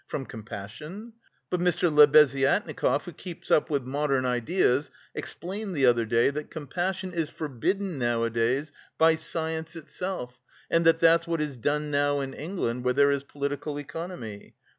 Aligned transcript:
From 0.07 0.25
compassion? 0.25 1.13
But 1.51 1.59
Mr. 1.59 1.95
Lebeziatnikov 1.95 3.03
who 3.03 3.11
keeps 3.13 3.51
up 3.51 3.69
with 3.69 3.83
modern 3.83 4.25
ideas 4.25 4.89
explained 5.13 5.75
the 5.75 5.85
other 5.85 6.05
day 6.05 6.31
that 6.31 6.49
compassion 6.49 7.13
is 7.13 7.29
forbidden 7.29 7.99
nowadays 7.99 8.71
by 8.97 9.13
science 9.13 9.75
itself, 9.75 10.41
and 10.71 10.87
that 10.87 10.99
that's 10.99 11.27
what 11.27 11.39
is 11.39 11.55
done 11.55 11.91
now 11.91 12.19
in 12.19 12.33
England, 12.33 12.83
where 12.83 12.95
there 12.95 13.11
is 13.11 13.21
political 13.21 13.77
economy. 13.77 14.55